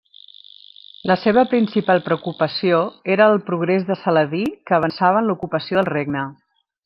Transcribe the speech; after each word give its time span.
La 1.11 1.17
seva 1.23 1.43
principal 1.51 2.01
preocupació 2.07 2.79
era 3.17 3.27
el 3.35 3.39
progrés 3.51 3.87
de 3.91 3.99
Saladí 4.05 4.43
que 4.71 4.79
avançava 4.79 5.21
en 5.25 5.31
l'ocupació 5.33 5.79
del 5.81 5.91
regne. 5.97 6.27